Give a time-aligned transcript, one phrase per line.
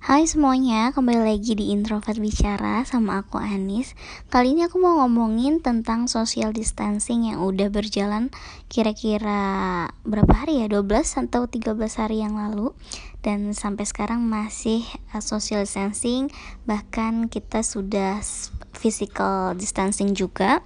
[0.00, 3.92] Hai semuanya, kembali lagi di Introvert Bicara sama aku Anis.
[4.32, 8.32] Kali ini aku mau ngomongin tentang social distancing yang udah berjalan
[8.72, 10.72] kira-kira berapa hari ya?
[10.72, 12.72] 12 atau 13 hari yang lalu.
[13.20, 16.32] Dan sampai sekarang masih uh, social distancing.
[16.64, 18.24] Bahkan kita sudah
[18.72, 20.64] physical distancing juga.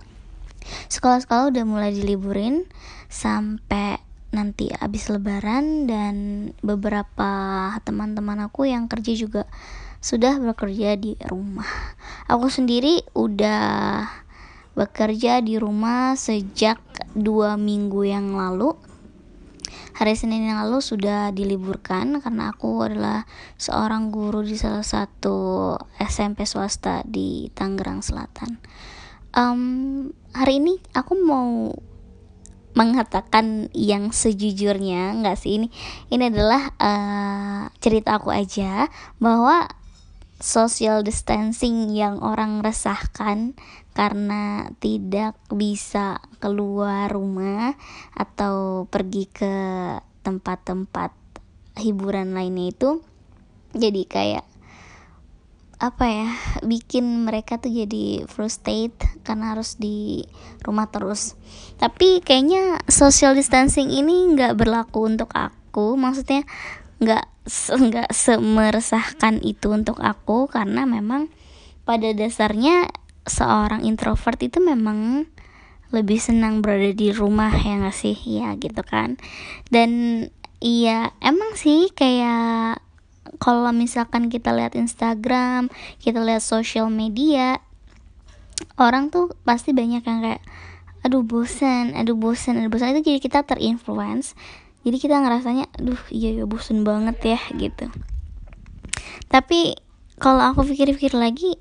[0.87, 2.71] Sekolah-sekolah udah mulai diliburin
[3.15, 4.04] Sampai
[4.35, 6.15] nanti habis lebaran dan
[6.61, 7.31] beberapa
[7.87, 9.47] teman-teman aku yang kerja juga
[10.05, 11.97] sudah bekerja di rumah.
[12.29, 14.05] Aku sendiri udah
[14.75, 16.83] bekerja di rumah sejak
[17.15, 18.75] dua minggu yang lalu.
[19.95, 26.43] Hari Senin yang lalu sudah diliburkan karena aku adalah seorang guru di salah satu SMP
[26.43, 28.59] swasta di Tangerang Selatan.
[29.33, 31.71] Um, hari ini aku mau
[32.75, 35.63] mengatakan yang sejujurnya nggak sih?
[35.63, 35.69] Ini
[36.11, 38.91] ini adalah uh, cerita aku aja
[39.23, 39.71] bahwa
[40.43, 43.55] social distancing yang orang resahkan
[43.95, 47.79] karena tidak bisa keluar rumah
[48.13, 49.55] atau pergi ke
[50.27, 51.15] tempat-tempat
[51.79, 52.91] hiburan lainnya itu
[53.75, 54.45] jadi kayak
[55.85, 56.29] apa ya
[56.65, 60.25] bikin mereka tuh jadi frustrated karena harus di
[60.65, 61.37] rumah terus.
[61.77, 65.93] Tapi kayaknya social distancing ini nggak berlaku untuk aku.
[66.01, 66.49] Maksudnya
[67.05, 67.25] nggak
[67.85, 71.29] nggak semeresahkan itu untuk aku karena memang
[71.85, 72.89] pada dasarnya
[73.29, 75.29] seorang introvert itu memang
[75.93, 78.17] lebih senang berada di rumah ya nggak sih?
[78.25, 79.21] Ya gitu kan.
[79.69, 80.25] Dan
[80.65, 82.81] iya emang sih kayak
[83.41, 87.61] kalau misalkan kita lihat Instagram kita lihat sosial media
[88.79, 90.43] orang tuh pasti banyak yang kayak
[91.05, 94.33] aduh bosan aduh bosan aduh bosan itu jadi kita terinfluence.
[94.85, 97.89] Jadi kita ngerasanya aduh iya ya bosan banget ya gitu.
[99.33, 99.77] Tapi
[100.21, 101.57] kalau aku pikir-pikir lagi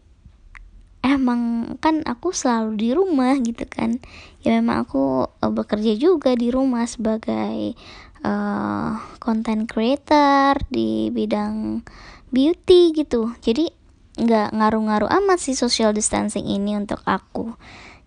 [1.04, 4.00] emang kan aku selalu di rumah gitu kan.
[4.42, 7.76] Ya memang aku uh, bekerja juga di rumah sebagai
[8.24, 11.84] uh, content creator di bidang
[12.32, 13.36] beauty gitu.
[13.44, 13.70] Jadi
[14.14, 17.54] nggak ngaruh-ngaruh amat sih social distancing ini untuk aku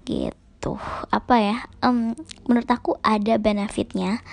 [0.09, 0.81] gitu.
[1.13, 1.57] Apa ya?
[1.85, 2.17] Um,
[2.49, 4.25] menurut aku ada benefitnya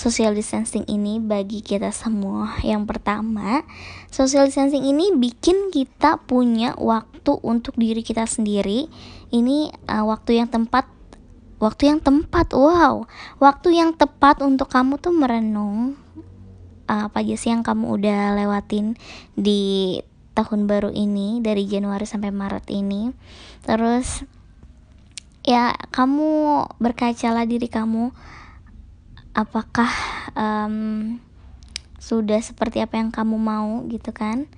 [0.00, 2.56] social distancing ini bagi kita semua.
[2.64, 3.68] Yang pertama,
[4.08, 8.88] social distancing ini bikin kita punya waktu untuk diri kita sendiri.
[9.28, 10.88] Ini uh, waktu yang tempat
[11.60, 12.56] waktu yang tempat.
[12.56, 13.04] Wow,
[13.36, 16.00] waktu yang tepat untuk kamu tuh merenung
[16.88, 18.96] uh, apa aja sih yang kamu udah lewatin
[19.36, 20.00] di
[20.32, 23.12] tahun baru ini dari Januari sampai Maret ini.
[23.68, 24.24] Terus
[25.44, 28.16] ya kamu berkacalah diri kamu
[29.34, 29.90] apakah
[30.34, 31.18] um,
[32.00, 34.48] sudah seperti apa yang kamu mau gitu kan?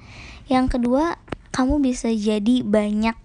[0.47, 1.19] Yang kedua
[1.53, 3.19] kamu bisa jadi banyak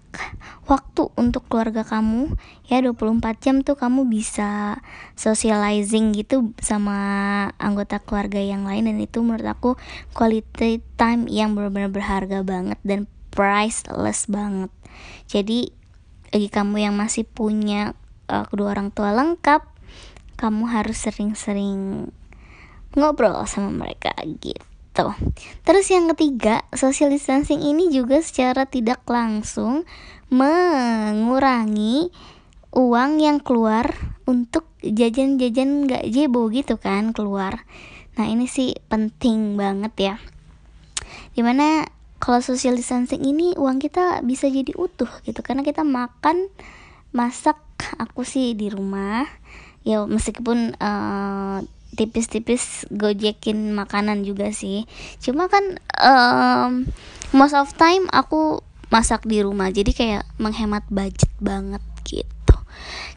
[0.68, 2.36] waktu untuk keluarga kamu.
[2.68, 4.82] Ya 24 jam tuh kamu bisa
[5.16, 6.98] socializing gitu sama
[7.56, 8.90] anggota keluarga yang lain.
[8.90, 9.70] Dan itu menurut aku
[10.12, 14.68] quality time yang benar-benar berharga banget dan priceless banget.
[15.30, 15.72] Jadi
[16.28, 17.96] bagi kamu yang masih punya
[18.28, 19.64] uh, kedua orang tua lengkap
[20.38, 22.08] kamu harus sering-sering
[22.94, 25.10] ngobrol sama mereka gitu.
[25.66, 29.82] Terus yang ketiga, social distancing ini juga secara tidak langsung
[30.30, 32.14] mengurangi
[32.70, 33.90] uang yang keluar
[34.28, 37.66] untuk jajan-jajan gak jebo gitu kan keluar.
[38.14, 40.14] Nah ini sih penting banget ya.
[41.34, 41.86] Di mana
[42.18, 46.50] kalau social distancing ini uang kita bisa jadi utuh gitu karena kita makan
[47.14, 47.58] masak
[47.96, 49.24] aku sih di rumah
[49.88, 51.64] ya meskipun uh,
[51.96, 54.84] tipis-tipis gojekin makanan juga sih.
[55.24, 56.84] Cuma kan um,
[57.32, 58.60] most of time aku
[58.92, 59.72] masak di rumah.
[59.72, 62.56] Jadi kayak menghemat budget banget gitu.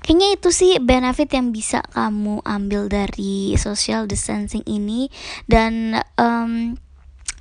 [0.01, 5.11] Kayaknya itu sih benefit yang bisa kamu ambil dari social distancing ini.
[5.45, 6.79] Dan um,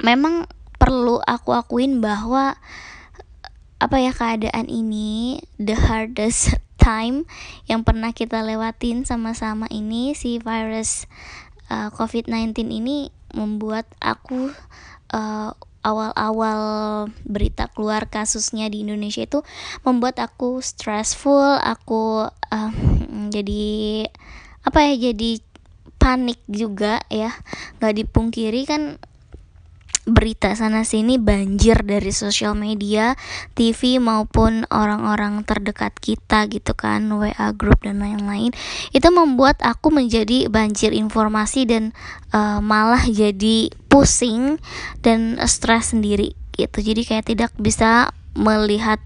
[0.03, 2.59] memang perlu aku akuin bahwa
[3.81, 7.29] apa ya keadaan ini the hardest time
[7.69, 11.05] yang pernah kita lewatin sama-sama ini si virus
[11.69, 14.51] uh, COVID-19 ini membuat aku
[15.13, 16.61] uh, awal-awal
[17.25, 19.41] berita keluar kasusnya di Indonesia itu
[19.85, 22.73] membuat aku stressful, aku uh,
[23.33, 24.05] jadi
[24.61, 25.41] apa ya jadi
[25.97, 27.33] panik juga ya.
[27.81, 29.01] Nggak dipungkiri kan
[30.11, 33.15] berita sana sini banjir dari sosial media,
[33.55, 38.51] TV maupun orang-orang terdekat kita gitu kan, WA group dan lain-lain.
[38.91, 41.95] Itu membuat aku menjadi banjir informasi dan
[42.35, 44.59] uh, malah jadi pusing
[45.01, 46.79] dan stres sendiri gitu.
[46.83, 49.03] Jadi kayak tidak bisa melihat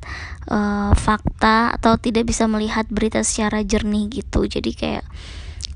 [0.52, 4.44] uh, fakta atau tidak bisa melihat berita secara jernih gitu.
[4.44, 5.04] Jadi kayak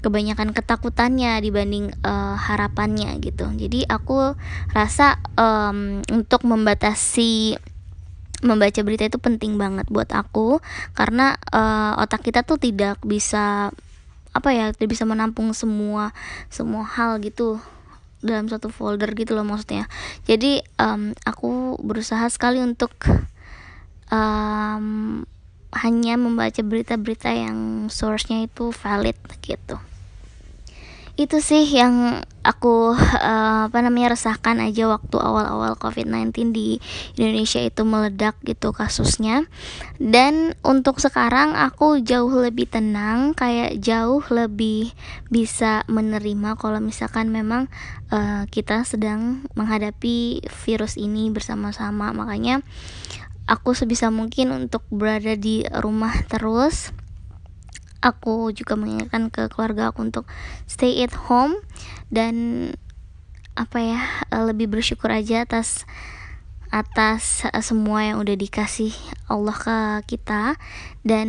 [0.08, 3.44] kebanyakan ketakutannya dibanding uh, harapannya gitu.
[3.52, 4.32] Jadi aku
[4.72, 7.60] rasa um, untuk membatasi
[8.40, 10.64] membaca berita itu penting banget buat aku.
[10.96, 13.69] Karena uh, otak kita tuh tidak bisa
[14.32, 16.12] apa ya tidak bisa menampung semua
[16.49, 17.60] semua hal gitu
[18.25, 19.84] dalam satu folder gitu loh maksudnya.
[20.25, 22.96] Jadi um, aku berusaha sekali untuk
[24.08, 25.20] um,
[25.69, 29.76] hanya membaca berita-berita yang source-nya itu valid gitu
[31.19, 36.79] itu sih yang aku uh, apa namanya resahkan aja waktu awal-awal COVID-19 di
[37.19, 39.50] Indonesia itu meledak gitu kasusnya.
[39.99, 44.94] Dan untuk sekarang aku jauh lebih tenang kayak jauh lebih
[45.26, 47.67] bisa menerima kalau misalkan memang
[48.15, 52.15] uh, kita sedang menghadapi virus ini bersama-sama.
[52.15, 52.62] Makanya
[53.50, 56.94] aku sebisa mungkin untuk berada di rumah terus
[57.98, 60.24] aku juga mengingatkan ke keluarga aku untuk
[60.70, 61.58] stay at home
[62.14, 62.34] dan
[63.58, 64.00] apa ya
[64.30, 65.82] eh, lebih bersyukur aja atas
[66.70, 68.94] atas eh, semua yang udah dikasih
[69.26, 69.78] Allah ke
[70.16, 70.54] kita
[71.02, 71.28] dan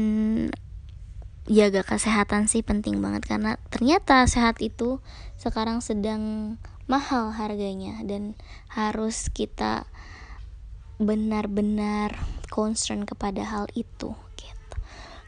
[1.50, 5.02] jaga kesehatan sih penting banget karena ternyata sehat itu
[5.34, 6.56] sekarang sedang
[6.86, 8.38] mahal harganya dan
[8.70, 9.90] harus kita
[11.02, 12.14] benar-benar
[12.52, 14.14] concern kepada hal itu.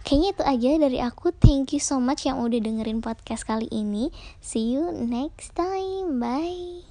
[0.02, 1.32] Kayaknya itu aja dari aku.
[1.32, 4.10] Thank you so much yang udah dengerin podcast kali ini.
[4.42, 6.20] See you next time.
[6.20, 6.91] Bye.